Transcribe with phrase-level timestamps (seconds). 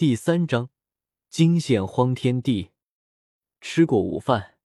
[0.00, 0.70] 第三章，
[1.28, 2.70] 惊现荒天地。
[3.60, 4.56] 吃过午饭，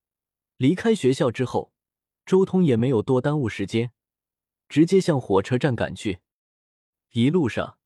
[0.56, 1.74] 离开学校之后，
[2.26, 3.92] 周通也没有多耽误时间，
[4.70, 6.22] 直接向火车站赶去。
[7.12, 7.78] 一路上，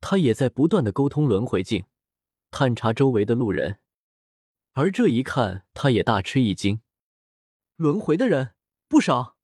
[0.00, 1.86] 他也在不断的沟通轮回镜，
[2.52, 3.80] 探查周围的路人。
[4.74, 6.82] 而这一看，他也大吃一惊，
[7.74, 8.54] 轮回的人
[8.86, 9.36] 不少。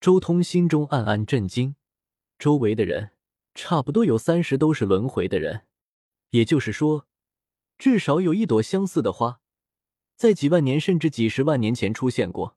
[0.00, 1.76] 周通心中暗暗震惊，
[2.36, 3.12] 周围的人
[3.54, 5.68] 差不多有三十都是轮回的人。
[6.34, 7.06] 也就是说，
[7.78, 9.40] 至少有一朵相似的花，
[10.16, 12.56] 在几万年甚至几十万年前出现过。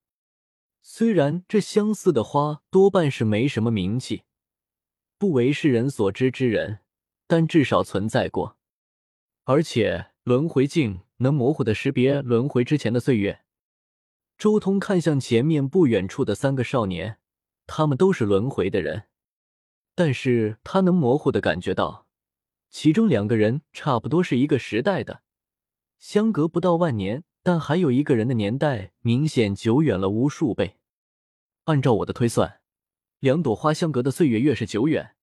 [0.81, 4.23] 虽然这相似的花多半是没什么名气，
[5.19, 6.79] 不为世人所知之人，
[7.27, 8.57] 但至少存在过。
[9.43, 13.41] 而且轮回镜能模糊的识别轮回之前的岁月。
[14.39, 17.19] 周通看向前面不远处的三个少年，
[17.67, 19.03] 他们都是轮回的人，
[19.93, 22.06] 但是他能模糊的感觉到。
[22.69, 25.23] 其中两个人差不多是一个时代的，
[25.97, 30.77] 相隔不到万年，但还有一个人的年代明显久远了无数倍。
[31.65, 32.61] 按照我的推算，
[33.19, 35.15] 两朵花相隔的岁月越是久远，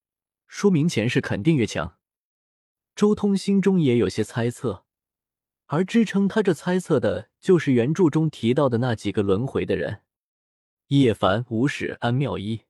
[0.46, 1.98] 说明前世肯定越强。
[2.94, 4.84] 周通心中也有些猜测，
[5.66, 10.02] 而支撑他这猜测的就是原著中提到的那几个轮回的人：
[10.88, 12.62] 叶凡、吴史、安妙一。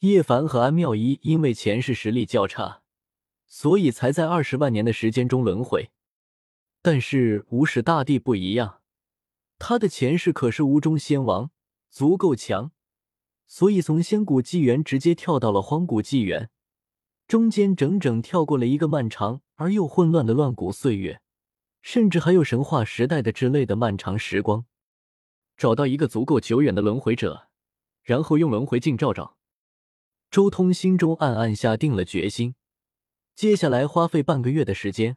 [0.00, 2.83] 叶凡和安妙一因为前世实力较差。
[3.54, 5.92] 所以才在二十万年的时间中轮回，
[6.82, 8.80] 但是无始大帝不一样，
[9.60, 11.52] 他的前世可是无中仙王，
[11.88, 12.72] 足够强，
[13.46, 16.50] 所以从仙古纪元直接跳到了荒古纪元，
[17.28, 21.20] 中间整整跳过了一个漫长而又混乱的乱古岁月，
[21.80, 24.66] 甚至还有神话时代的之类的漫长时光。
[25.56, 27.46] 找到一个足够久远的轮回者，
[28.02, 29.36] 然后用轮回镜照照。
[30.28, 32.56] 周通心中暗暗下定了决心。
[33.34, 35.16] 接下来花费半个月的时间，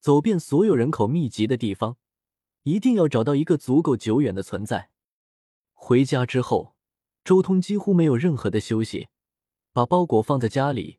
[0.00, 1.98] 走遍所有人口密集的地方，
[2.62, 4.88] 一定要找到一个足够久远的存在。
[5.74, 6.74] 回家之后，
[7.22, 9.08] 周通几乎没有任何的休息，
[9.70, 10.98] 把包裹放在家里，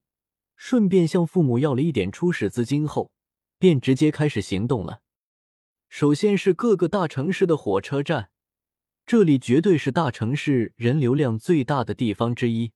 [0.55, 3.11] 顺便向父母要了一点初始资金后，
[3.57, 5.01] 便直接开始行动了。
[5.89, 8.29] 首先是各个大城市的火车站，
[9.07, 12.73] 这里绝对是大城市人流量最大的地方之一，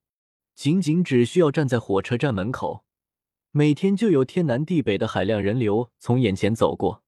[0.55, 2.86] 仅仅只需要站在火车站门口。
[3.51, 7.03] 每天就有天南地北的海量人流从眼前走过，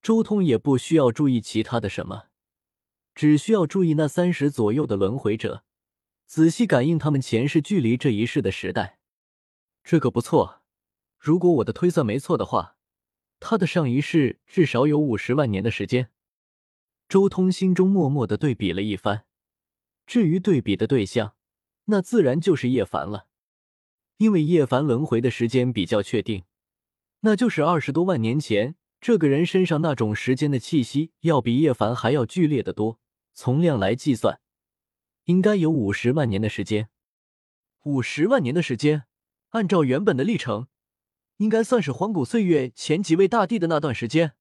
[0.00, 2.26] 周通也不需要注意其他的什么，
[3.14, 5.64] 只需要注意那三十左右的轮回者，
[6.26, 8.98] 仔细感应他们前世距离这一世的时代。
[9.82, 10.62] 这个不错，
[11.18, 12.76] 如果我的推算没错的话，
[13.40, 16.10] 他的上一世至少有五十万年的时间。
[17.08, 19.26] 周通心中默默的对比了一番，
[20.06, 21.34] 至于对比的对象，
[21.84, 23.28] 那自然就是叶凡了。
[24.18, 26.44] 因为叶凡轮回的时间比较确定，
[27.20, 28.76] 那就是二十多万年前。
[28.98, 32.98] 这个人身上那种时间的气息，要比叶凡还要剧烈的多。
[33.34, 34.40] 从量来计算，
[35.24, 36.88] 应该有五十万年的时间。
[37.84, 39.04] 五十万年的时间，
[39.50, 40.68] 按照原本的历程，
[41.36, 44.32] 应该算是荒古岁月前几位大帝的那段时间。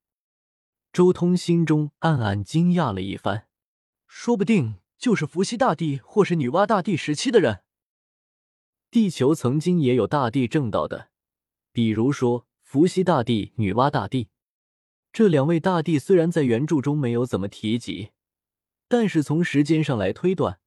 [0.94, 3.48] 周通心中暗暗惊讶了一番，
[4.08, 7.65] 说不定就是伏羲大帝或是女娲大帝时期的人。
[8.96, 11.10] 地球曾经也有大帝正道的，
[11.74, 14.30] 比如说伏羲大帝、女娲大帝。
[15.12, 18.12] 这两位大帝虽然在原著中没有怎么提及，
[18.88, 20.62] 但是从时间上来推断，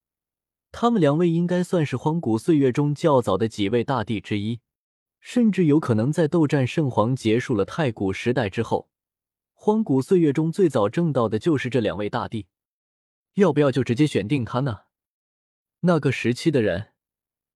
[0.71, 4.61] 他们两位应该算是荒古岁月中较早的几位大帝之一，
[5.21, 8.91] 甚至有可能在斗战圣皇结束了太古时代之后，
[9.55, 12.47] 荒古岁月中最早正道的就是这两位大帝。
[13.37, 14.81] 要不要就直接选定他呢？
[15.81, 16.89] 那个时期的人。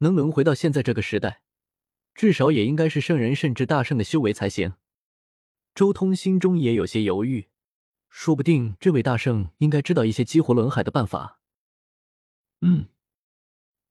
[0.02, 1.42] 能轮回到现在这个时代，
[2.12, 4.74] 至少也应该是圣人甚至大圣的修为才行。
[5.74, 7.48] 周通心中也有些犹豫，
[8.10, 11.40] 说不定这位大圣应该知道一些激活轮海的办法。
[12.60, 12.88] 嗯，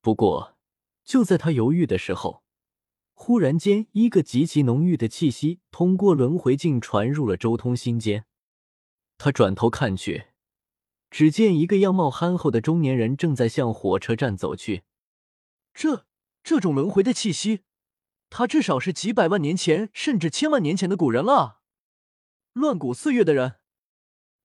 [0.02, 0.58] 不过
[1.04, 2.44] 就在他犹豫的时候，
[3.14, 8.26] 忽然间一个极其浓郁的气息通过轮回镜传入了周通心间。
[9.18, 10.26] 他转头看去，
[11.10, 14.84] 只见一个样貌憨厚的中年人正在向火车站走去。
[15.74, 16.06] 这
[16.44, 17.62] 这种轮回的气息，
[18.30, 21.62] 他至少是几百万年前，甚至千万年前的古人了。
[22.54, 23.60] 乱古岁月的人，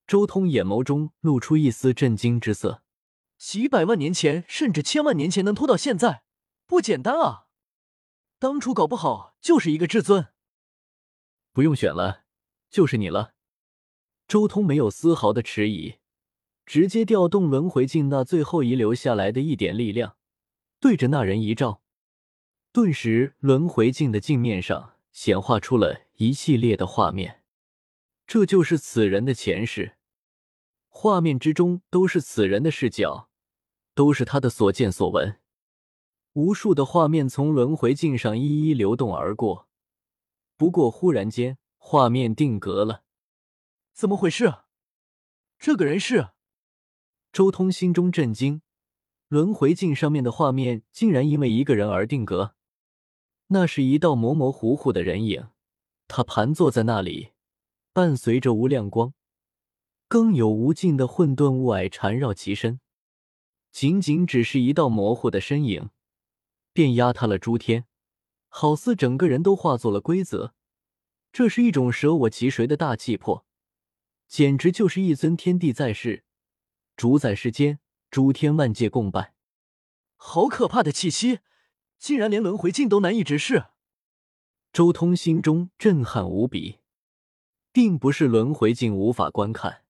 [0.06, 2.82] 周通眼眸中露出一丝震惊之色。
[3.38, 6.22] 几百万年前，甚至千万年前能拖到现在，
[6.66, 7.46] 不简单啊！
[8.38, 10.28] 当初搞不好就是一个至尊。
[11.52, 12.25] 不用选了，
[12.70, 13.34] 就是你了。
[14.28, 15.96] 周通没有丝毫的迟疑，
[16.64, 20.16] 直接调动轮回镜那最后遗留下来的一点力量。
[20.78, 21.82] 对着那人一照，
[22.76, 27.43] 顿时轮回镜的镜面上显化出了一系列的画面。
[28.26, 29.96] 这就是此人的前世。
[30.90, 33.31] 画面之中都是此人的视角，
[33.94, 35.40] 都是他的所见所闻。
[36.34, 39.70] 无数的画面从轮回镜上一一流动而过。
[40.58, 43.05] 不过，忽然间，画面定格了。
[43.94, 44.52] 怎么回事？
[45.58, 46.28] 这个人是？
[47.32, 48.61] 周通心中震惊，
[49.28, 52.52] 轮回镜上面的画面竟然因为一个人而定格。
[53.48, 55.48] 那是一道模模糊糊的人影，
[56.08, 57.32] 他盘坐在那里，
[57.93, 59.14] 伴随着无量光。
[60.08, 62.81] 更有无尽的混沌雾霭缠绕其身，
[63.72, 65.90] 仅仅只是一道模糊的身影，
[66.72, 67.87] 便压塌了诸天，
[68.48, 70.54] 好似整个人都化作了规则。
[71.32, 73.44] 这是一种舍我其谁的大气魄，
[74.28, 76.25] 简直就是一尊天地在世，
[76.96, 79.34] 主宰世间，诸天万界共拜。
[80.14, 81.40] 好可怕的气息，
[81.98, 83.66] 竟然连轮回镜都难以直视。
[84.72, 86.78] 周通心中震撼无比，
[87.72, 89.82] 并不是轮回镜无法观看。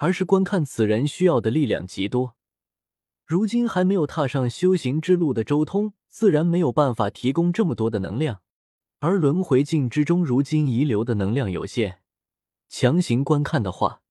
[0.00, 2.36] 而是观看此人需要的力量极多，
[3.24, 8.40] 如今还没有踏上修行之路的周通，自然没有办法提供这么多的能量。
[9.00, 12.00] 而轮回镜之中如今遗留的能量有限，
[12.68, 14.02] 强行观看的话，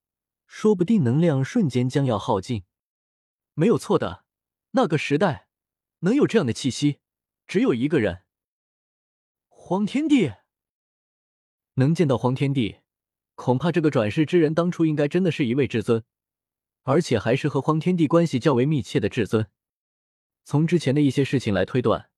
[0.45, 2.63] 说不定能量瞬间将要耗尽。
[3.53, 4.25] 没有错的，
[4.71, 5.47] 那个时代
[5.99, 6.99] 能有这样的气息，
[7.47, 8.23] 只有一个人——
[9.47, 10.33] 黄天帝。
[11.75, 12.79] 能见到黄天帝。
[13.35, 16.03] 恐怕这个转世之人当初应该真的是一位至尊，
[16.81, 19.47] 而且还是和荒天帝关系较为密切的至尊。
[20.43, 22.09] 从之前的一些事情来推断，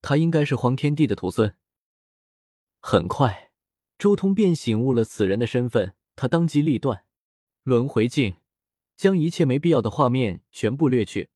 [0.00, 1.54] 他应该是荒天帝的徒孙。
[2.80, 3.52] 很快，
[3.98, 7.04] 周通便醒悟了此人的身份，他当机立断，
[7.62, 8.38] 轮回镜
[8.96, 11.28] 将一切没必要的画面全部掠去，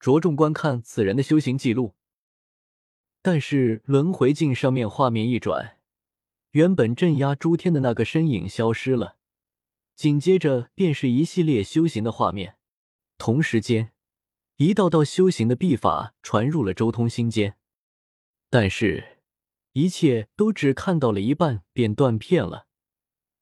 [0.00, 1.94] 着重观看此人的修行记录。
[3.26, 5.78] 但是轮回镜上面画面一转。
[6.52, 9.16] 原本镇压诸天的那个身影消失了，
[9.96, 12.54] 紧接着便是一系列修行的画面。
[13.18, 13.90] 同时间，
[14.58, 17.56] 一道道修行的秘法传入了周通心间，
[18.48, 19.18] 但是，
[19.72, 22.68] 一切都只看到了一半便断片了。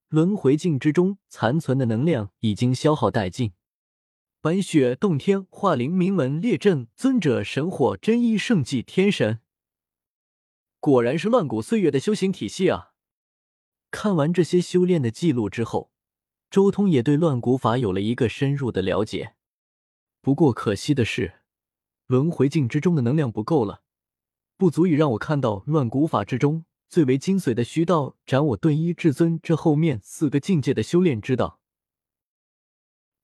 [0.09, 3.53] 轮回镜之中残存的能量已经消耗殆尽。
[4.41, 9.41] 白雪洞天化灵明文列阵尊者神火真一圣迹天神，
[10.85, 12.93] 果然是乱古岁月的修行体系啊！
[13.91, 15.91] 看完这些修炼的记录之后，
[16.51, 19.35] 周通也对乱古法有了一个深入的了解。
[20.21, 21.41] 不过可惜的是，
[22.07, 23.81] 轮回镜之中的能量不够了，
[24.59, 31.61] 不足以让我看到乱古法之中最为精髓的虚道斩我顿一至尊这后面四个境界的修炼之道。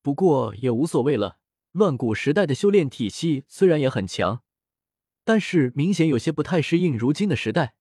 [0.01, 1.37] 不过也无所谓了，
[1.73, 4.43] 乱古时代的修炼体系虽然也很强，
[5.31, 7.77] 但是明显有些不太适应如今的时代。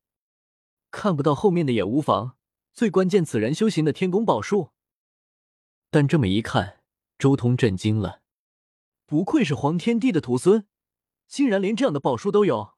[0.92, 2.38] 看不到后面的也无妨。
[2.76, 4.70] 最关键，此人修行的天宫宝术。
[5.90, 6.84] 但这么一看，
[7.18, 8.22] 周通震惊了，
[9.08, 10.68] 不愧是黄天帝的徒孙，
[11.28, 12.76] 竟然连这样的宝术都有。